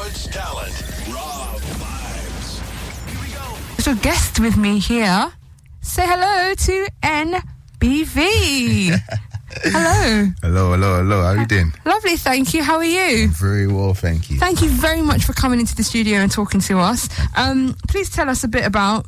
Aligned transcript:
Bradford's 0.00 0.26
talent. 0.28 0.72
Raw 1.12 1.56
vibes. 1.58 2.60
Here 3.06 3.20
we 3.20 3.34
go. 3.34 3.74
Special 3.74 3.94
guest 3.96 4.40
with 4.40 4.56
me 4.56 4.78
here. 4.78 5.30
Say 5.82 6.06
hello 6.06 6.54
to 6.54 6.88
NBV. 7.02 8.98
hello. 9.62 10.26
Hello, 10.42 10.72
hello, 10.72 10.96
hello. 10.96 11.22
How 11.22 11.28
are 11.28 11.36
you 11.36 11.46
doing? 11.46 11.72
Lovely, 11.84 12.16
thank 12.16 12.54
you. 12.54 12.62
How 12.62 12.76
are 12.76 12.84
you? 12.84 13.28
Very 13.28 13.66
well, 13.66 13.92
thank 13.92 14.30
you. 14.30 14.38
Thank 14.38 14.62
you 14.62 14.70
very 14.70 15.02
much 15.02 15.24
for 15.24 15.34
coming 15.34 15.60
into 15.60 15.76
the 15.76 15.84
studio 15.84 16.18
and 16.18 16.30
talking 16.30 16.60
to 16.62 16.78
us. 16.78 17.08
Um, 17.36 17.76
please 17.88 18.08
tell 18.08 18.30
us 18.30 18.42
a 18.42 18.48
bit 18.48 18.64
about 18.64 19.06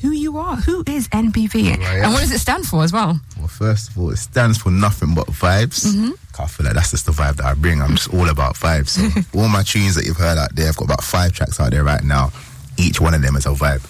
who 0.00 0.10
you 0.10 0.38
are. 0.38 0.56
Who 0.56 0.82
is 0.86 1.08
NBV? 1.08 1.78
And 1.78 2.12
what 2.12 2.20
does 2.20 2.32
it 2.32 2.38
stand 2.38 2.66
for 2.66 2.82
as 2.82 2.92
well? 2.92 3.20
Well, 3.38 3.48
first 3.48 3.90
of 3.90 3.98
all, 3.98 4.10
it 4.10 4.16
stands 4.16 4.58
for 4.58 4.70
nothing 4.70 5.14
but 5.14 5.26
vibes. 5.26 5.86
Mm-hmm. 5.86 6.10
I 6.40 6.46
feel 6.46 6.64
like 6.64 6.74
that's 6.74 6.92
just 6.92 7.06
the 7.06 7.12
vibe 7.12 7.36
that 7.36 7.44
I 7.44 7.54
bring. 7.54 7.82
I'm 7.82 7.96
just 7.96 8.12
all 8.14 8.28
about 8.28 8.54
vibes. 8.54 8.88
So 8.88 9.38
all 9.38 9.48
my 9.48 9.62
tunes 9.62 9.94
that 9.96 10.06
you've 10.06 10.16
heard 10.16 10.38
out 10.38 10.54
there, 10.54 10.68
I've 10.68 10.76
got 10.76 10.86
about 10.86 11.04
five 11.04 11.32
tracks 11.32 11.60
out 11.60 11.72
there 11.72 11.84
right 11.84 12.02
now. 12.02 12.32
Each 12.78 13.00
one 13.00 13.12
of 13.14 13.20
them 13.20 13.36
is 13.36 13.44
a 13.46 13.50
vibe. 13.50 13.86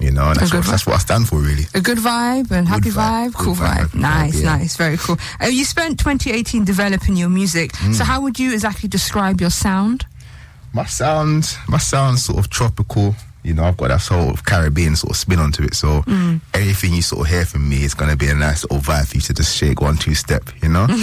You 0.00 0.10
know, 0.10 0.30
and 0.30 0.36
that's, 0.40 0.52
what, 0.54 0.64
that's 0.64 0.86
what 0.86 0.96
I 0.96 0.98
stand 0.98 1.28
for, 1.28 1.36
really. 1.36 1.64
A 1.74 1.80
good 1.80 1.98
vibe 1.98 2.50
and 2.50 2.66
happy 2.66 2.88
vibe, 2.88 3.32
vibe, 3.32 3.34
cool 3.34 3.54
vibe, 3.54 3.88
vibe, 3.88 3.94
Nice, 3.94 4.40
yeah. 4.40 4.56
nice, 4.56 4.74
very 4.74 4.96
cool. 4.96 5.18
Uh, 5.40 5.46
you 5.46 5.62
spent 5.66 5.98
2018 5.98 6.64
developing 6.64 7.16
your 7.16 7.28
music. 7.28 7.72
Mm. 7.72 7.94
So 7.94 8.04
how 8.04 8.22
would 8.22 8.38
you 8.38 8.54
exactly 8.54 8.88
describe 8.88 9.42
your 9.42 9.50
sound? 9.50 10.06
My 10.72 10.86
sound, 10.86 11.54
my 11.68 11.76
sound, 11.76 12.18
sort 12.18 12.38
of 12.38 12.48
tropical. 12.48 13.14
You 13.42 13.54
know, 13.54 13.64
I've 13.64 13.76
got 13.76 13.88
that 13.88 14.02
sort 14.02 14.28
of 14.34 14.44
Caribbean 14.44 14.96
sort 14.96 15.12
of 15.12 15.16
spin 15.16 15.38
onto 15.38 15.62
it. 15.64 15.74
So 15.74 16.02
Mm. 16.02 16.40
everything 16.52 16.92
you 16.94 17.02
sort 17.02 17.22
of 17.26 17.32
hear 17.32 17.44
from 17.46 17.68
me 17.68 17.84
is 17.84 17.94
going 17.94 18.10
to 18.10 18.16
be 18.16 18.28
a 18.28 18.34
nice 18.34 18.64
little 18.64 18.78
vibe 18.80 19.06
for 19.08 19.16
you 19.16 19.20
to 19.22 19.32
just 19.34 19.56
shake 19.56 19.80
one, 19.80 19.96
two 19.96 20.14
step, 20.14 20.44
you 20.62 20.68
know? 20.68 20.86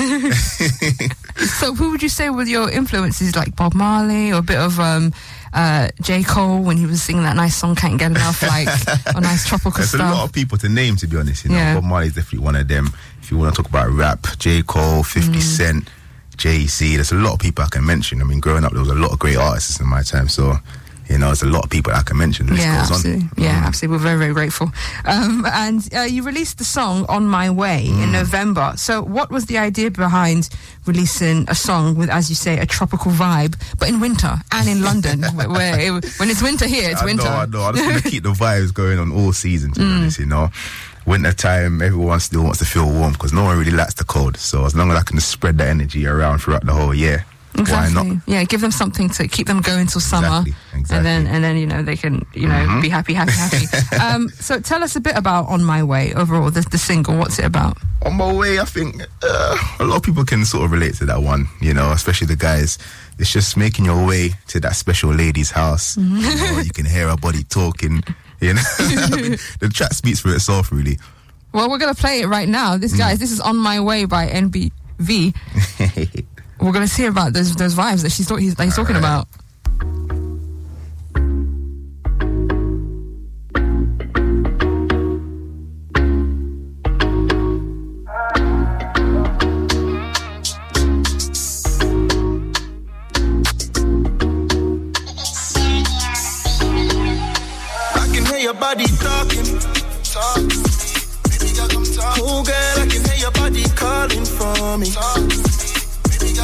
So 1.60 1.74
who 1.76 1.92
would 1.92 2.02
you 2.02 2.10
say 2.10 2.30
were 2.32 2.44
your 2.44 2.70
influences, 2.70 3.36
like 3.36 3.56
Bob 3.56 3.74
Marley 3.76 4.32
or 4.32 4.40
a 4.40 4.42
bit 4.42 4.58
of 4.58 4.80
um, 4.80 5.14
uh, 5.54 5.90
J. 6.02 6.24
Cole 6.24 6.62
when 6.64 6.78
he 6.78 6.86
was 6.88 7.02
singing 7.04 7.24
that 7.24 7.36
nice 7.36 7.56
song 7.56 7.76
"Can't 7.76 8.00
Get 8.00 8.10
Enough," 8.12 8.42
like 8.42 8.68
a 9.16 9.22
nice 9.22 9.48
tropical 9.48 9.78
There's 9.78 9.94
a 9.94 9.98
lot 10.00 10.24
of 10.24 10.34
people 10.34 10.58
to 10.58 10.68
name, 10.70 10.96
to 10.98 11.06
be 11.08 11.16
honest. 11.16 11.44
You 11.46 11.52
know, 11.52 11.58
Yeah. 11.58 11.74
Bob 11.76 11.84
Marley's 11.84 12.16
definitely 12.16 12.40
one 12.40 12.56
of 12.56 12.68
them. 12.68 12.92
If 13.22 13.30
you 13.30 13.38
want 13.38 13.54
to 13.54 13.62
talk 13.62 13.70
about 13.70 13.92
rap, 13.92 14.26
J. 14.40 14.64
Cole, 14.64 15.04
50 15.04 15.34
Mm. 15.38 15.42
Cent, 15.42 15.90
Jay 16.38 16.66
Z, 16.66 16.96
there's 16.96 17.12
a 17.12 17.16
lot 17.16 17.34
of 17.34 17.40
people 17.40 17.64
I 17.64 17.68
can 17.70 17.86
mention. 17.86 18.20
I 18.22 18.26
mean, 18.26 18.40
growing 18.40 18.64
up, 18.64 18.72
there 18.72 18.82
was 18.82 18.90
a 18.90 18.96
lot 18.96 19.12
of 19.12 19.20
great 19.20 19.38
artists 19.38 19.80
in 19.80 19.88
my 19.88 20.02
time. 20.02 20.28
So, 20.30 20.60
you 21.10 21.18
know, 21.18 21.28
there's 21.28 21.42
a 21.44 21.48
lot 21.48 21.64
of 21.64 21.70
people 21.70 21.94
I 21.94 22.04
can 22.04 22.18
mention. 22.18 22.48
Yeah, 22.48 22.82
goes 22.82 22.92
absolutely. 22.92 23.24
on. 23.24 23.32
Yeah, 23.38 23.62
Mm. 23.62 23.68
absolutely. 23.68 23.98
We're 23.98 24.04
very, 24.04 24.18
very 24.20 24.34
grateful. 24.34 24.72
Um, 25.06 25.46
and 25.52 25.88
uh, 25.96 26.02
you 26.02 26.24
released 26.24 26.58
the 26.58 26.64
song 26.66 27.06
"On 27.10 27.26
My 27.28 27.50
Way" 27.50 27.88
Mm. 27.90 28.04
in 28.04 28.12
November. 28.12 28.74
So, 28.76 29.02
what 29.02 29.30
was 29.32 29.46
the 29.46 29.58
idea 29.58 29.90
behind 29.92 30.50
releasing 30.86 31.46
a 31.50 31.56
song 31.56 31.96
with, 31.96 32.10
as 32.10 32.30
you 32.30 32.36
say, 32.36 32.58
a 32.60 32.66
tropical 32.66 33.12
vibe, 33.12 33.56
but 33.80 33.90
in 33.90 34.00
winter 34.00 34.36
and 34.52 34.68
in 34.70 34.82
London, 34.82 35.24
where, 35.36 35.50
where 35.50 35.80
it, 35.80 36.06
when 36.20 36.30
it's 36.30 36.42
winter 36.42 36.68
here, 36.68 36.90
it's 36.92 37.02
I 37.02 37.06
winter. 37.06 37.24
know, 37.26 37.30
I 37.32 37.46
know. 37.46 37.62
I 37.64 37.72
just 37.74 37.86
want 37.86 38.04
to 38.04 38.10
keep 38.10 38.24
the 38.24 38.32
vibes 38.46 38.74
going 38.74 39.00
on 39.00 39.12
all 39.12 39.34
season, 39.34 39.72
to 39.74 39.80
be 39.80 39.86
Mm. 39.86 39.98
honest, 39.98 40.20
you 40.20 40.26
know. 40.26 40.50
Winter 41.06 41.32
time, 41.32 41.82
everyone 41.82 42.20
still 42.20 42.44
wants 42.44 42.60
to 42.60 42.66
feel 42.66 42.86
warm 42.92 43.14
because 43.14 43.32
no 43.32 43.46
one 43.46 43.58
really 43.58 43.72
likes 43.72 43.94
the 43.94 44.04
cold. 44.04 44.36
So 44.36 44.66
as 44.66 44.76
long 44.76 44.92
as 44.92 44.98
I 44.98 45.04
can 45.04 45.20
spread 45.22 45.58
that 45.60 45.70
energy 45.70 46.06
around 46.06 46.40
throughout 46.40 46.66
the 46.66 46.74
whole 46.74 46.94
year, 46.94 47.26
Exactly. 47.60 47.96
why 48.02 48.08
not? 48.08 48.18
Yeah, 48.28 48.44
give 48.44 48.62
them 48.62 48.72
something 48.72 49.10
to 49.12 49.28
keep 49.28 49.48
them 49.48 49.62
going 49.62 49.88
till 49.88 50.02
summer, 50.02 50.44
Exactly, 50.74 50.96
and 50.98 51.06
then 51.06 51.28
and 51.28 51.44
then 51.44 51.58
you 51.58 51.66
know 51.66 51.82
they 51.84 51.96
can 51.98 52.26
you 52.34 52.48
know 52.48 52.54
Mhm. 52.68 52.82
be 52.82 52.90
happy, 52.90 53.14
happy, 53.14 53.32
happy. 53.32 53.66
um, 54.02 54.30
so 54.30 54.60
tell 54.60 54.84
us 54.84 54.96
a 54.96 55.00
bit 55.02 55.16
about 55.18 55.48
"On 55.48 55.64
My 55.64 55.82
Way" 55.84 56.14
overall, 56.14 56.52
the, 56.52 56.62
the 56.62 56.78
single. 56.78 57.18
What's 57.18 57.40
it 57.40 57.46
about? 57.46 57.78
on 58.06 58.16
my 58.16 58.32
way, 58.32 58.60
I 58.60 58.64
think 58.66 59.02
uh, 59.24 59.58
a 59.80 59.84
lot 59.84 59.98
of 59.98 60.04
people 60.04 60.24
can 60.24 60.46
sort 60.46 60.64
of 60.66 60.72
relate 60.72 60.94
to 60.96 61.06
that 61.08 61.22
one, 61.22 61.48
you 61.60 61.74
know, 61.74 61.92
especially 61.92 62.28
the 62.28 62.36
guys. 62.38 62.78
It's 63.20 63.32
just 63.34 63.58
making 63.58 63.86
your 63.86 64.06
way 64.06 64.34
to 64.50 64.60
that 64.60 64.76
special 64.76 65.12
lady's 65.12 65.50
house. 65.52 65.98
You, 65.98 66.04
know, 66.06 66.60
you 66.62 66.70
can 66.70 66.86
hear 66.86 67.10
her 67.10 67.18
body 67.18 67.44
talking, 67.44 68.04
you 68.40 68.54
know. 68.54 68.62
I 68.80 69.16
mean, 69.22 69.38
the 69.60 69.70
track 69.74 69.94
speaks 69.94 70.20
for 70.20 70.32
itself, 70.34 70.72
really. 70.72 71.00
Well, 71.54 71.70
we're 71.72 71.80
gonna 71.80 71.96
play 71.96 72.22
it 72.22 72.28
right 72.28 72.48
now. 72.48 72.78
This 72.78 72.96
guys, 72.96 73.18
this 73.18 73.32
is 73.32 73.40
"On 73.42 73.58
My 73.58 73.80
Way" 73.80 74.06
by 74.06 74.28
NBV. 74.30 75.34
we're 76.60 76.72
gonna 76.72 76.88
see 76.88 77.06
about 77.06 77.34
those 77.34 77.56
those 77.56 77.76
vibes 77.76 78.02
that 78.04 78.12
she's 78.12 78.28
talk- 78.28 78.40
he's, 78.40 78.60
he's 78.60 78.76
talking 78.76 78.96
Alright. 78.96 79.24
about. 79.24 79.28
I 98.00 98.10
can 98.14 98.26
hear 98.26 98.38
your 98.40 98.54
body 98.54 98.86
talking. 98.86 99.46
Talk 100.04 100.36
to. 100.36 101.30
Baby 101.30 101.54
girl. 101.56 101.68
Oh, 102.20 102.44
I 102.78 102.88
can 102.88 103.04
hear 103.06 103.20
your 103.20 103.32
body 103.32 103.64
calling 103.76 104.26
for 104.26 104.78
me. 104.78 104.92
Talk 104.92 105.30
to 105.30 105.67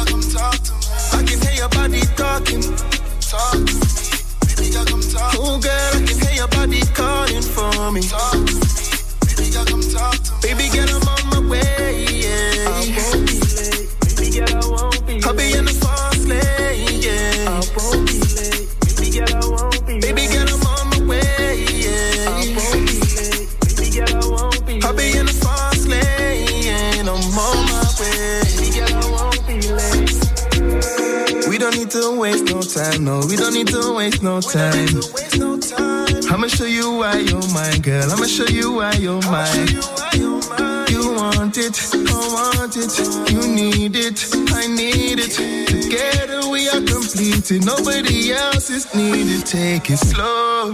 girl, 0.04 0.20
come 0.20 0.30
talk 0.30 0.58
to 0.62 0.72
me. 0.72 0.78
I 1.12 1.22
can 1.24 1.40
hear 1.40 1.54
your 1.54 1.68
body 1.68 2.00
talking. 2.16 2.62
Talk 3.20 3.52
to 3.52 3.58
me. 3.58 3.80
Baby 4.56 4.70
girl, 4.72 4.84
come 4.84 5.02
talk. 5.02 5.34
Oh, 5.38 5.58
girl, 5.58 5.90
I 5.94 6.04
can 6.06 6.18
hear 6.20 6.34
your 6.34 6.48
body 6.48 6.80
calling 6.94 7.42
for 7.42 7.92
me. 7.92 8.02
Talk 8.02 8.32
to 8.32 8.38
me. 8.38 8.60
Baby 9.36 9.50
girl, 9.52 9.64
come 9.66 9.82
talk 9.82 10.03
waste 32.24 32.46
no 32.46 32.62
time, 32.62 33.04
no. 33.04 33.20
We 33.28 33.36
don't 33.36 33.52
need 33.52 33.68
to 33.68 33.94
waste 33.94 34.22
no 34.22 34.40
time. 34.40 34.88
I'ma 36.32 36.46
show 36.46 36.64
you 36.64 36.96
why 37.00 37.18
you're 37.18 37.48
mine, 37.52 37.82
girl. 37.82 38.10
I'ma 38.10 38.24
show 38.24 38.46
you 38.46 38.72
why 38.72 38.92
you're 38.92 39.20
mine. 39.28 39.68
You 40.88 41.02
want 41.20 41.58
it, 41.58 41.76
I 41.92 42.16
want 42.36 42.76
it. 42.84 42.92
You 43.30 43.42
need 43.60 43.94
it, 43.94 44.18
I 44.60 44.66
need 44.66 45.18
it. 45.20 45.34
Together 45.68 46.48
we 46.48 46.66
are 46.70 46.80
completed. 46.94 47.66
Nobody 47.66 48.32
else 48.32 48.70
is 48.70 48.86
needed. 48.94 49.44
Take 49.44 49.90
it 49.90 49.98
slow. 49.98 50.72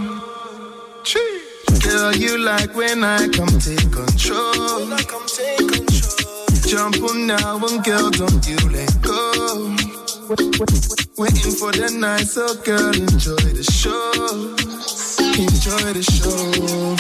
Chee. 1.03 1.43
Girl, 1.83 2.15
you 2.15 2.39
like 2.39 2.77
when 2.77 3.03
I 3.03 3.27
come 3.28 3.59
take 3.59 3.91
control. 3.91 4.87
Jump 6.71 7.03
on 7.03 7.27
now 7.27 7.59
and 7.66 7.83
girl, 7.83 8.10
don't 8.10 8.47
you 8.47 8.59
let 8.71 9.03
go. 9.03 9.29
Waiting 10.30 11.50
for 11.58 11.72
the 11.72 11.91
night, 11.98 12.20
so 12.20 12.54
girl, 12.62 12.94
enjoy 12.94 13.34
the 13.50 13.64
show. 13.66 14.54
Enjoy 15.34 15.92
the 15.92 16.04
show. 16.06 16.94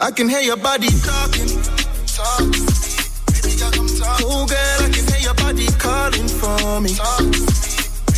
I 0.00 0.12
can 0.12 0.28
hear 0.28 0.38
your 0.38 0.56
body 0.56 0.86
talking. 1.02 1.50
Talk. 2.06 2.46
Baby 3.42 3.58
come 3.58 3.88
talk. 3.98 4.20
Oh, 4.22 4.46
girl, 4.46 4.86
I 4.86 4.90
can 4.94 5.02
hear 5.02 5.18
your 5.18 5.34
body 5.34 5.66
calling 5.82 6.28
for 6.28 6.80
me. 6.80 6.94
Talk 6.94 7.18
to 7.18 7.42
me. 7.42 7.46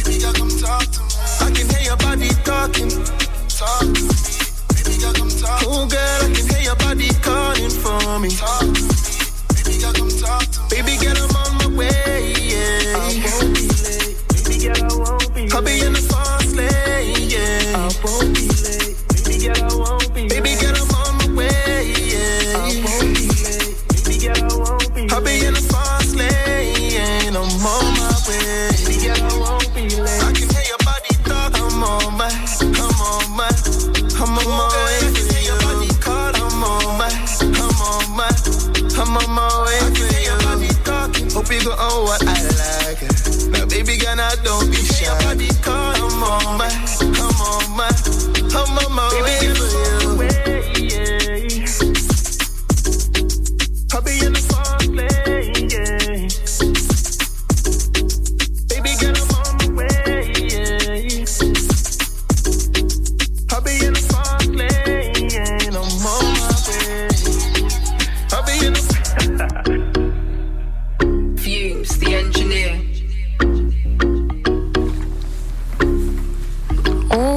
Baby 0.04 0.20
come 0.20 0.52
talk 0.60 0.84
to 0.84 1.00
me. 1.00 1.08
I 1.40 1.50
can 1.56 1.68
hear 1.70 1.84
your 1.88 1.96
body 1.96 2.28
talking. 2.44 3.21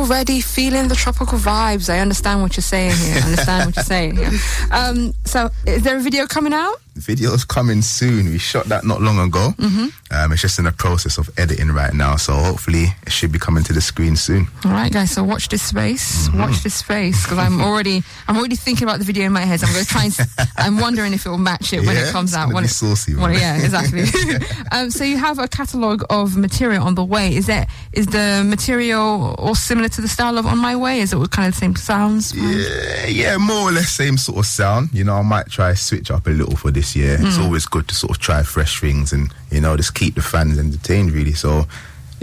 Already 0.06 0.40
feeling 0.40 0.88
the 0.88 0.94
tropical 0.94 1.40
vibes. 1.40 1.92
I 1.92 1.98
understand 1.98 2.44
what 2.44 2.56
you're 2.56 2.62
saying 2.62 2.96
here. 2.96 3.16
I 3.16 3.25
understand 3.25 3.66
what 3.66 3.75
you're 3.75 3.84
saying 3.86 4.18
here. 4.18 4.30
Um, 4.72 5.13
so, 5.25 5.50
is 5.66 5.81
there 5.81 5.98
a 5.98 6.00
video 6.00 6.28
coming 6.28 6.54
out? 6.54 6.80
Video's 6.95 7.44
coming 7.44 7.81
soon. 7.81 8.25
We 8.30 8.38
shot 8.38 8.65
that 8.68 8.86
not 8.86 9.01
long 9.01 9.19
ago. 9.19 9.53
Mm-hmm. 9.57 9.88
Um, 10.15 10.31
it's 10.31 10.42
just 10.42 10.59
in 10.59 10.65
the 10.65 10.71
process 10.71 11.18
of 11.18 11.30
editing 11.38 11.71
right 11.71 11.94
now, 11.94 12.15
so 12.15 12.33
hopefully 12.33 12.86
it 13.06 13.12
should 13.12 13.31
be 13.33 13.39
coming 13.39 13.63
to 13.65 13.74
the 13.74 13.81
screen 13.81 14.15
soon. 14.15 14.47
All 14.63 14.71
right, 14.71 14.92
guys. 14.92 15.12
So 15.12 15.24
watch 15.24 15.50
this 15.50 15.62
space. 15.63 16.30
Mm-hmm. 16.30 16.39
Watch 16.39 16.63
this 16.63 16.75
space 16.75 17.24
because 17.24 17.38
I'm 17.38 17.59
already, 17.59 18.01
I'm 18.27 18.38
already 18.38 18.56
thinking 18.56 18.88
about 18.88 19.00
the 19.00 19.06
video 19.06 19.25
in 19.25 19.33
my 19.33 19.42
head. 19.42 19.59
So 19.59 19.68
I'm 19.68 19.74
going 19.74 19.86
to 19.86 19.92
try 19.92 20.03
and, 20.06 20.18
I'm 20.57 20.80
wondering 20.80 21.12
if 21.13 21.25
it 21.25 21.30
will 21.30 21.38
match 21.38 21.74
it 21.74 21.80
when 21.86 21.95
Yeah, 21.95 22.07
it 22.07 22.12
comes 22.12 22.33
out. 22.33 22.53
When 22.53 22.63
it- 22.63 22.69
saucy, 22.69 23.13
when- 23.15 23.33
yeah, 23.33 23.57
exactly. 23.57 24.03
um, 24.71 24.89
so 24.89 25.03
you 25.03 25.18
have 25.18 25.38
a 25.39 25.47
catalogue 25.50 26.03
of 26.09 26.38
material 26.38 26.83
on 26.86 26.95
the 26.95 27.03
way. 27.03 27.36
Is 27.36 27.47
that 27.47 27.69
is 27.92 28.07
the 28.07 28.44
material 28.45 29.36
all 29.38 29.56
similar 29.56 29.89
to 29.89 30.01
the 30.01 30.07
style 30.07 30.38
of 30.38 30.45
On 30.45 30.57
My 30.57 30.75
Way? 30.75 31.01
Is 31.01 31.12
it 31.13 31.18
all 31.18 31.27
kind 31.27 31.47
of 31.50 31.53
the 31.56 31.59
same 31.59 31.75
sounds? 31.75 32.33
Yeah, 32.36 33.06
yeah, 33.07 33.38
more 33.38 33.69
or 33.69 33.71
less 33.71 33.89
same 33.92 34.18
sort 34.18 34.38
of 34.39 34.45
sound. 34.45 34.89
You 34.94 35.03
know, 35.03 35.15
I 35.15 35.21
might 35.24 35.47
try 35.50 35.74
switch 35.74 36.09
up 36.12 36.27
a 36.27 36.30
little 36.30 36.56
for 36.56 36.71
this 36.71 36.84
year. 36.93 37.13
It's 37.13 37.37
mm. 37.37 37.45
always 37.45 37.65
good 37.65 37.87
to 37.87 37.95
sort 37.95 38.11
of 38.11 38.19
try 38.19 38.43
fresh 38.43 38.81
things 38.81 39.13
and 39.13 39.33
you 39.49 39.61
know 39.61 39.77
just 39.77 39.95
keep 39.95 40.15
the 40.15 40.21
fans 40.21 40.59
entertained. 40.59 41.11
Really, 41.11 41.33
so 41.33 41.65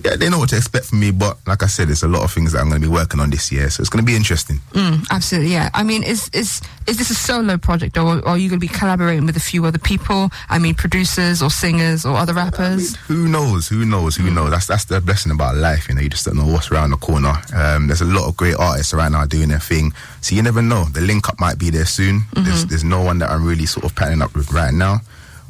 yeah, 0.05 0.17
they 0.17 0.29
know 0.29 0.39
what 0.39 0.49
to 0.51 0.57
expect 0.57 0.87
from 0.87 1.01
me. 1.01 1.11
But 1.11 1.39
like 1.47 1.63
I 1.63 1.67
said, 1.67 1.89
there's 1.89 2.03
a 2.03 2.09
lot 2.09 2.25
of 2.25 2.33
things 2.33 2.53
that 2.53 2.61
I'm 2.61 2.69
going 2.69 2.81
to 2.81 2.89
be 2.89 2.93
working 2.93 3.21
on 3.21 3.31
this 3.31 3.53
year, 3.53 3.71
so 3.71 3.81
it's 3.81 3.91
going 3.91 4.05
to 4.05 4.07
be 4.07 4.17
interesting. 4.17 4.59
Mm, 4.73 5.07
absolutely, 5.11 5.53
yeah. 5.53 5.71
I 5.75 5.83
mean, 5.83 6.03
is 6.03 6.29
is 6.33 6.61
is 6.87 6.99
this 6.99 7.11
a 7.11 7.15
solo 7.15 7.57
project, 7.57 7.97
or, 7.97 8.19
or 8.19 8.29
are 8.29 8.39
you 8.39 8.49
going 8.49 8.61
to 8.61 8.67
be 8.67 8.73
collaborating 8.73 9.27
with 9.27 9.37
a 9.37 9.41
few 9.41 9.65
other 9.65 9.79
people? 9.79 10.31
I 10.49 10.59
mean, 10.59 10.75
producers 10.75 11.43
or 11.43 11.51
singers 11.51 12.05
or 12.05 12.17
other 12.17 12.35
rappers? 12.35 12.97
Who 13.07 13.29
knows? 13.29 13.69
Who 13.69 13.85
knows? 13.85 14.17
Who 14.17 14.31
knows? 14.31 14.51
That's 14.51 14.67
that's 14.67 14.85
the 14.87 15.01
blessing 15.01 15.33
about 15.33 15.57
life. 15.57 15.89
You 15.89 15.95
know, 15.95 16.01
you 16.01 16.09
just 16.09 16.25
don't 16.25 16.37
know 16.37 16.47
what's 16.47 16.71
around 16.71 16.91
the 16.91 16.97
corner. 16.97 17.35
Um, 17.55 17.87
there's 17.87 18.01
a 18.03 18.07
lot 18.07 18.29
of 18.29 18.37
great 18.37 18.57
artists 18.57 18.95
right 18.95 19.11
now 19.11 19.27
doing 19.27 19.49
their 19.49 19.61
thing, 19.61 19.93
so 20.21 20.35
you 20.35 20.43
never 20.43 20.63
know. 20.63 20.85
The 20.85 21.01
link 21.01 21.29
up 21.29 21.39
might 21.39 21.59
be 21.59 21.71
there 21.71 21.87
soon. 21.87 22.23
There's 22.35 22.67
there's 22.67 22.85
no 22.85 23.03
one 23.03 23.19
that 23.19 23.31
I'm 23.31 23.47
really 23.47 23.67
sort 23.67 23.85
of 23.87 23.95
patting 23.95 24.23
up 24.23 24.35
with 24.35 24.53
right 24.53 24.75
now. 24.75 25.01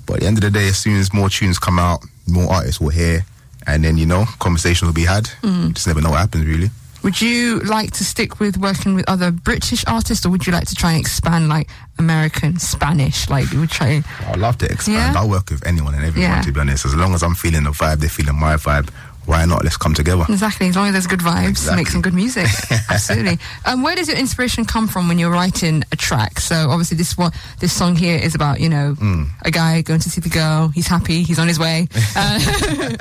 But 0.07 0.15
at 0.15 0.21
the 0.21 0.27
end 0.27 0.39
of 0.39 0.43
the 0.43 0.51
day, 0.51 0.69
as 0.69 0.79
soon 0.79 0.99
as 0.99 1.15
more 1.15 1.31
tunes 1.31 1.59
come 1.59 1.79
out, 1.79 2.05
more 2.27 2.53
artists 2.53 2.81
will 2.81 2.91
hear, 2.91 3.25
and 3.67 3.85
then 3.85 3.97
you 3.97 4.07
know, 4.07 4.25
conversation 4.39 4.87
will 4.87 4.95
be 4.95 5.05
had. 5.05 5.29
You 5.43 5.73
just 5.73 5.87
never 5.87 6.01
know 6.01 6.11
what 6.11 6.19
happens, 6.21 6.47
really. 6.47 6.71
Would 7.03 7.21
you 7.21 7.59
like 7.61 7.91
to 7.95 8.05
stick 8.05 8.39
with 8.39 8.57
working 8.59 8.95
with 8.95 9.09
other 9.09 9.33
British 9.33 9.85
artists, 9.89 10.25
or 10.25 10.31
would 10.31 10.47
you 10.47 10.53
like 10.53 10.69
to 10.69 10.75
try 10.77 10.93
and 10.93 11.01
expand 11.01 11.49
like 11.49 11.69
American, 11.99 12.61
Spanish? 12.61 13.29
Like, 13.29 13.53
you 13.53 13.59
would 13.59 13.71
try. 13.71 14.05
I'd 14.29 14.39
love 14.39 14.57
to 14.59 14.67
expand. 14.71 15.15
Yeah? 15.15 15.21
I'll 15.21 15.29
work 15.29 15.51
with 15.51 15.67
anyone 15.67 15.95
and 15.95 16.05
everyone, 16.05 16.31
Yeah. 16.31 16.43
to 16.43 16.53
be 16.53 16.61
honest. 16.61 16.85
As 16.85 16.95
long 16.95 17.13
as 17.13 17.25
I'm 17.25 17.35
feeling 17.35 17.65
the 17.65 17.71
vibe, 17.71 17.99
they're 17.99 18.09
feeling 18.09 18.39
my 18.39 18.55
vibe. 18.55 18.89
Why 19.27 19.45
not? 19.45 19.63
Let's 19.63 19.77
come 19.77 19.95
together. 19.95 20.25
Exactly, 20.29 20.69
as 20.69 20.77
long 20.77 20.87
as 20.89 20.93
there's 20.93 21.07
good 21.07 21.21
vibes, 21.21 21.49
Exactly. 21.51 21.77
make 21.77 21.89
some 21.89 22.03
good 22.03 22.13
music. 22.15 22.47
Absolutely. 22.91 23.39
Um, 23.65 23.83
where 23.83 23.95
does 23.95 24.09
your 24.09 24.17
inspiration 24.17 24.65
come 24.65 24.89
from 24.89 25.07
when 25.09 25.19
you're 25.19 25.31
writing 25.31 25.85
a 25.93 25.97
track? 25.97 26.41
So 26.41 26.69
obviously, 26.71 26.97
this 26.97 27.17
one, 27.17 27.31
this 27.61 27.73
song 27.73 27.95
here 27.97 28.19
is 28.19 28.35
about 28.35 28.59
you 28.61 28.69
know 28.69 28.97
Mm. 28.99 29.29
a 29.43 29.51
guy 29.51 29.83
going 29.83 30.01
to 30.01 30.11
see 30.11 30.21
the 30.21 30.29
girl. 30.29 30.69
He's 30.69 30.89
happy. 30.89 31.23
He's 31.23 31.39
on 31.39 31.49
his 31.49 31.59
way. 31.59 31.89
Uh, 32.15 32.39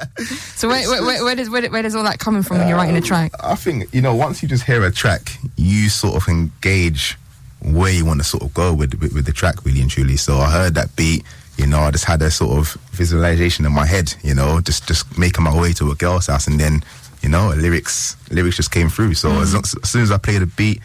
so 0.55 0.67
where, 0.69 0.87
where, 0.89 1.03
where, 1.03 1.23
where 1.25 1.35
does 1.35 1.49
where, 1.49 1.67
where 1.69 1.81
does 1.81 1.95
all 1.95 2.03
that 2.03 2.17
coming 2.19 2.43
from 2.43 2.59
when 2.59 2.67
you're 2.67 2.77
writing 2.77 2.95
a 2.95 3.01
track? 3.01 3.31
I 3.43 3.55
think 3.55 3.93
you 3.93 4.01
know 4.01 4.15
once 4.15 4.41
you 4.41 4.47
just 4.47 4.63
hear 4.63 4.83
a 4.85 4.91
track, 4.91 5.37
you 5.57 5.89
sort 5.89 6.15
of 6.15 6.27
engage 6.29 7.17
where 7.61 7.91
you 7.91 8.05
want 8.05 8.19
to 8.19 8.23
sort 8.23 8.43
of 8.43 8.53
go 8.53 8.73
with, 8.73 8.93
with 9.01 9.13
with 9.13 9.25
the 9.25 9.31
track, 9.33 9.65
really 9.65 9.81
and 9.81 9.89
truly. 9.91 10.17
So 10.17 10.37
I 10.37 10.49
heard 10.49 10.75
that 10.75 10.95
beat, 10.95 11.23
you 11.57 11.67
know, 11.67 11.79
I 11.79 11.91
just 11.91 12.05
had 12.05 12.21
a 12.21 12.31
sort 12.31 12.57
of 12.57 12.73
visualization 12.91 13.65
in 13.65 13.73
my 13.73 13.85
head, 13.85 14.13
you 14.23 14.33
know, 14.33 14.61
just 14.61 14.87
just 14.87 15.17
making 15.17 15.43
my 15.43 15.59
way 15.59 15.73
to 15.73 15.91
a 15.91 15.95
girl's 15.95 16.27
house, 16.27 16.47
and 16.47 16.59
then 16.59 16.83
you 17.21 17.29
know, 17.29 17.49
lyrics 17.49 18.15
lyrics 18.31 18.57
just 18.57 18.71
came 18.71 18.89
through. 18.89 19.13
So 19.13 19.29
as, 19.41 19.51
mm. 19.51 19.53
long, 19.55 19.63
as 19.83 19.89
soon 19.89 20.01
as 20.01 20.11
I 20.11 20.17
play 20.17 20.37
the 20.37 20.45
beat. 20.47 20.81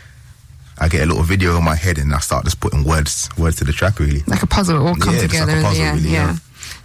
I 0.79 0.89
get 0.89 1.01
a 1.01 1.07
little 1.07 1.23
video 1.23 1.57
in 1.57 1.65
my 1.65 1.75
head 1.75 1.97
and 1.97 2.13
I 2.13 2.19
start 2.19 2.45
just 2.45 2.61
putting 2.61 2.85
words 2.85 3.31
words 3.39 3.57
to 3.57 3.65
the 3.65 3.73
track 3.73 3.99
really. 3.99 4.23
Like 4.27 4.43
a 4.43 4.47
puzzle, 4.47 4.77
it 4.77 4.87
all 4.87 4.95
come 4.95 5.15
Yeah, 5.15 5.23
just 5.23 5.33
together 5.33 5.53
like 5.53 5.63
a 5.63 5.65
puzzle, 5.69 5.85
end. 5.85 6.01
really, 6.01 6.13
yeah. 6.13 6.33
yeah. 6.33 6.37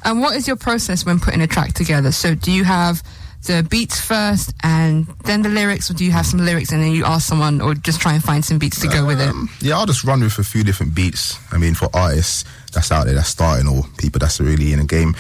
And 0.06 0.22
what 0.22 0.34
is 0.38 0.48
your 0.48 0.56
process 0.56 1.06
when 1.06 1.20
putting 1.20 1.42
a 1.42 1.48
track 1.48 1.74
together? 1.74 2.14
So 2.14 2.34
do 2.34 2.54
you 2.54 2.64
have 2.64 3.04
the 3.48 3.64
beats 3.70 4.00
first 4.00 4.54
and 4.64 5.08
then 5.26 5.42
the 5.42 5.50
lyrics, 5.50 5.90
or 5.90 5.94
do 5.94 6.06
you 6.06 6.12
have 6.12 6.26
some 6.26 6.40
lyrics 6.46 6.72
and 6.72 6.82
then 6.84 6.92
you 6.92 7.06
ask 7.06 7.28
someone, 7.28 7.60
or 7.62 7.74
just 7.74 8.00
try 8.00 8.14
and 8.14 8.24
find 8.24 8.44
some 8.46 8.60
beats 8.60 8.80
to 8.82 8.88
go 8.88 9.06
with 9.06 9.20
it? 9.20 9.30
Um, 9.30 9.50
Yeah, 9.62 9.78
I'll 9.78 9.86
just 9.86 10.04
run 10.04 10.22
with 10.22 10.38
a 10.38 10.44
few 10.44 10.64
different 10.64 10.94
beats. 10.94 11.38
I 11.52 11.58
mean, 11.58 11.74
for 11.74 11.90
artists 11.94 12.46
that's 12.72 12.92
out 12.92 13.06
there, 13.06 13.16
that's 13.16 13.30
starting, 13.30 13.68
or 13.68 13.84
people 13.98 14.20
that's 14.20 14.40
really 14.40 14.74
in 14.74 14.80
the 14.80 14.86
game, 14.86 15.16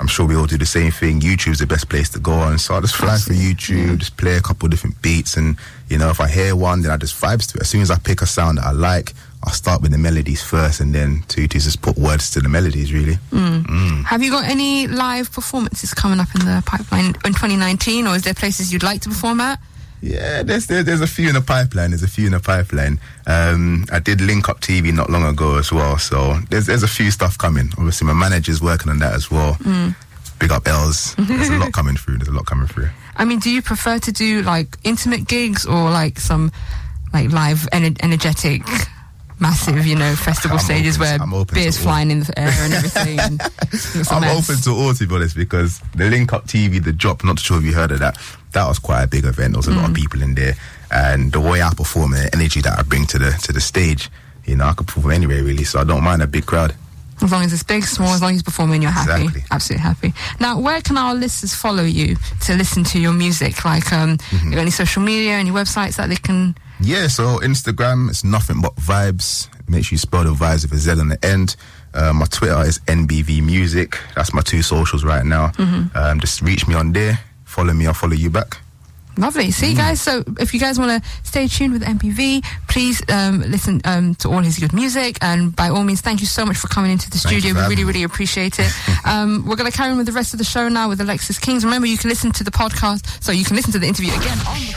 I'm 0.00 0.06
sure 0.08 0.26
we 0.26 0.34
all 0.36 0.46
do 0.46 0.58
the 0.58 0.66
same 0.66 0.90
thing. 0.90 1.20
YouTube's 1.20 1.60
the 1.60 1.66
best 1.66 1.88
place 1.88 2.08
to 2.10 2.18
go 2.18 2.32
on. 2.32 2.58
So 2.58 2.74
I 2.74 2.80
just 2.80 2.96
fly 2.96 3.16
for 3.16 3.32
YouTube, 3.32 3.98
just 3.98 4.16
play 4.16 4.36
a 4.36 4.40
couple 4.40 4.68
different 4.68 5.00
beats, 5.02 5.36
and 5.36 5.56
you 5.88 5.98
know, 5.98 6.10
if 6.10 6.20
I 6.20 6.28
hear 6.28 6.56
one, 6.56 6.82
then 6.82 6.90
I 6.90 6.96
just 6.96 7.20
vibes 7.20 7.50
to 7.52 7.58
it. 7.58 7.62
As 7.62 7.68
soon 7.68 7.80
as 7.82 7.90
I 7.90 7.98
pick 7.98 8.20
a 8.22 8.26
sound 8.26 8.58
that 8.58 8.66
I 8.66 8.72
like, 8.72 9.12
I'll 9.44 9.52
start 9.52 9.82
with 9.82 9.92
the 9.92 9.98
melodies 9.98 10.42
first, 10.42 10.80
and 10.80 10.94
then 10.94 11.22
to 11.28 11.46
to 11.46 11.58
just 11.58 11.82
put 11.82 11.96
words 11.96 12.30
to 12.30 12.40
the 12.40 12.48
melodies. 12.48 12.92
Really, 12.92 13.16
mm. 13.30 13.62
Mm. 13.64 14.04
Have 14.04 14.22
you 14.22 14.30
got 14.30 14.44
any 14.48 14.86
live 14.86 15.30
performances 15.32 15.92
coming 15.92 16.18
up 16.20 16.34
in 16.34 16.46
the 16.46 16.62
pipeline 16.64 17.06
in 17.06 17.32
2019, 17.32 18.06
or 18.06 18.16
is 18.16 18.22
there 18.22 18.34
places 18.34 18.72
you'd 18.72 18.82
like 18.82 19.02
to 19.02 19.08
perform 19.10 19.40
at? 19.40 19.60
Yeah, 20.00 20.42
there's 20.42 20.66
there, 20.66 20.82
there's 20.82 21.00
a 21.00 21.06
few 21.06 21.28
in 21.28 21.34
the 21.34 21.40
pipeline. 21.40 21.90
There's 21.90 22.02
a 22.02 22.08
few 22.08 22.26
in 22.26 22.32
the 22.32 22.40
pipeline. 22.40 23.00
Um, 23.26 23.86
I 23.90 24.00
did 24.00 24.20
Link 24.20 24.50
Up 24.50 24.60
TV 24.60 24.92
not 24.92 25.08
long 25.08 25.24
ago 25.24 25.56
as 25.56 25.72
well, 25.72 25.98
so 25.98 26.38
there's 26.50 26.66
there's 26.66 26.82
a 26.82 26.88
few 26.88 27.10
stuff 27.10 27.38
coming. 27.38 27.70
Obviously, 27.78 28.06
my 28.06 28.12
manager's 28.12 28.60
working 28.60 28.90
on 28.90 28.98
that 28.98 29.14
as 29.14 29.30
well. 29.30 29.54
Mm. 29.54 29.94
Big 30.38 30.50
up 30.50 30.66
Els. 30.66 31.14
There's 31.18 31.48
a 31.48 31.58
lot 31.58 31.72
coming 31.72 31.96
through. 31.96 32.18
There's 32.18 32.28
a 32.28 32.32
lot 32.32 32.44
coming 32.44 32.66
through. 32.66 32.88
I 33.14 33.24
mean, 33.24 33.38
do 33.38 33.50
you 33.50 33.62
prefer 33.62 34.00
to 34.00 34.10
do 34.12 34.42
like 34.42 34.76
intimate 34.82 35.28
gigs 35.28 35.64
or 35.64 35.90
like 35.90 36.18
some 36.18 36.50
like 37.12 37.30
live 37.30 37.68
ener- 37.72 37.96
energetic? 38.02 38.62
Massive, 39.40 39.84
you 39.86 39.96
know, 39.96 40.14
festival 40.14 40.58
I'm 40.58 40.64
stages 40.64 40.96
open 40.96 41.30
where 41.30 41.40
I'm 41.40 41.44
beer's 41.52 41.76
flying 41.76 42.10
in 42.10 42.20
the 42.20 42.38
air 42.38 42.48
and 42.48 42.72
everything. 42.72 43.18
and 43.18 43.40
it's 43.72 44.10
a 44.10 44.14
I'm 44.14 44.20
mess. 44.20 44.48
open 44.48 44.62
to 44.62 44.70
all, 44.70 44.94
to 44.94 45.06
be 45.06 45.14
honest, 45.14 45.36
because 45.36 45.80
the 45.96 46.08
Link 46.08 46.32
Up 46.32 46.46
TV, 46.46 46.82
the 46.82 46.92
drop. 46.92 47.24
Not 47.24 47.40
sure 47.40 47.58
if 47.58 47.64
you 47.64 47.74
heard 47.74 47.90
of 47.90 47.98
that. 47.98 48.18
That 48.52 48.68
was 48.68 48.78
quite 48.78 49.02
a 49.02 49.06
big 49.08 49.24
event. 49.24 49.52
There 49.52 49.58
was 49.58 49.66
a 49.66 49.72
lot 49.72 49.86
of 49.86 49.90
mm. 49.90 49.96
people 49.96 50.22
in 50.22 50.34
there, 50.34 50.54
and 50.90 51.32
the 51.32 51.40
way 51.40 51.62
I 51.62 51.70
perform 51.74 52.12
and 52.12 52.26
the 52.26 52.34
energy 52.34 52.60
that 52.60 52.78
I 52.78 52.82
bring 52.82 53.06
to 53.06 53.18
the 53.18 53.30
to 53.42 53.52
the 53.52 53.60
stage, 53.60 54.10
you 54.44 54.54
know, 54.56 54.66
I 54.66 54.74
could 54.74 54.86
perform 54.86 55.12
anywhere 55.12 55.42
really. 55.42 55.64
So 55.64 55.80
I 55.80 55.84
don't 55.84 56.04
mind 56.04 56.22
a 56.22 56.28
big 56.28 56.46
crowd. 56.46 56.74
As 57.22 57.32
long 57.32 57.44
as 57.44 57.52
it's 57.52 57.62
big, 57.62 57.84
small, 57.84 58.08
as 58.14 58.20
long 58.22 58.30
as 58.32 58.36
you're 58.38 58.42
performing, 58.44 58.82
you're 58.82 58.90
happy. 58.90 59.22
Exactly. 59.24 59.42
Absolutely 59.50 59.82
happy. 59.82 60.12
Now, 60.40 60.58
where 60.60 60.80
can 60.80 60.96
our 60.98 61.14
listeners 61.14 61.54
follow 61.54 61.82
you 61.84 62.16
to 62.42 62.54
listen 62.56 62.84
to 62.84 63.00
your 63.00 63.12
music? 63.12 63.64
Like, 63.64 63.92
um, 63.92 64.18
Mm-hmm. 64.18 64.48
you 64.48 64.54
got 64.54 64.60
any 64.62 64.70
social 64.70 65.02
media, 65.02 65.32
any 65.32 65.50
websites 65.50 65.96
that 65.96 66.08
they 66.08 66.16
can? 66.16 66.54
Yeah, 66.80 67.06
so 67.06 67.38
Instagram 67.38 68.10
it's 68.10 68.24
nothing 68.24 68.60
but 68.60 68.74
vibes. 68.76 69.48
Make 69.68 69.84
sure 69.84 69.94
you 69.94 69.98
spell 69.98 70.24
the 70.24 70.30
vibes 70.34 70.62
with 70.64 70.72
a 70.72 70.78
Z 70.78 70.90
on 71.00 71.08
the 71.08 71.24
end. 71.24 71.56
Uh, 71.94 72.12
my 72.12 72.26
Twitter 72.26 72.60
is 72.64 72.80
NBV 72.80 73.42
Music. 73.42 73.96
That's 74.16 74.34
my 74.34 74.42
two 74.42 74.62
socials 74.62 75.04
right 75.04 75.24
now. 75.24 75.52
Um, 75.94 76.18
just 76.20 76.42
reach 76.42 76.66
me 76.66 76.74
on 76.74 76.92
there. 76.92 77.20
Follow 77.44 77.72
me. 77.72 77.86
I'll 77.86 77.94
follow 77.94 78.14
you 78.14 78.28
back. 78.30 78.58
Lovely. 79.16 79.50
See, 79.50 79.72
Mm. 79.72 79.76
guys. 79.76 80.00
So, 80.00 80.24
if 80.40 80.52
you 80.54 80.60
guys 80.60 80.78
want 80.78 81.02
to 81.02 81.08
stay 81.22 81.46
tuned 81.48 81.72
with 81.72 81.82
NBV, 81.82 82.42
please 82.68 83.02
um, 83.08 83.40
listen 83.42 83.80
um, 83.84 84.14
to 84.16 84.28
all 84.28 84.40
his 84.40 84.58
good 84.58 84.72
music. 84.72 85.18
And 85.22 85.54
by 85.54 85.68
all 85.68 85.84
means, 85.84 86.00
thank 86.00 86.20
you 86.20 86.26
so 86.26 86.44
much 86.44 86.56
for 86.56 86.68
coming 86.68 86.90
into 86.90 87.08
the 87.10 87.18
Thank 87.18 87.40
studio. 87.40 87.54
We 87.60 87.68
really, 87.68 87.84
really 87.84 88.02
appreciate 88.02 88.58
it. 88.58 88.70
um, 89.04 89.44
we're 89.46 89.56
going 89.56 89.70
to 89.70 89.76
carry 89.76 89.90
on 89.90 89.96
with 89.98 90.06
the 90.06 90.12
rest 90.12 90.34
of 90.34 90.38
the 90.38 90.44
show 90.44 90.68
now 90.68 90.88
with 90.88 91.00
Alexis 91.00 91.38
Kings. 91.38 91.64
Remember, 91.64 91.86
you 91.86 91.98
can 91.98 92.10
listen 92.10 92.32
to 92.32 92.44
the 92.44 92.50
podcast, 92.50 93.22
so 93.22 93.30
you 93.32 93.44
can 93.44 93.56
listen 93.56 93.72
to 93.72 93.78
the 93.78 93.86
interview 93.86 94.12
again 94.14 94.38
on 94.46 94.58
the 94.58 94.72